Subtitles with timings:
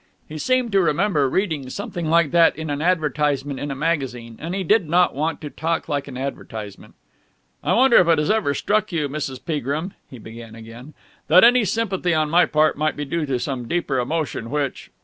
[0.27, 4.55] He seemed to remember reading something like that in an advertisement in a magazine, and
[4.55, 6.95] he did not want to talk like an advertisement.
[7.63, 9.39] "I wonder if it has ever struck you, Mrs.
[9.45, 10.95] Peagrim," he began again,
[11.27, 14.89] "that any sympathy on my part might be due to some deeper emotion which....